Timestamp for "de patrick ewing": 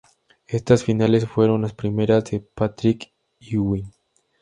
2.31-3.91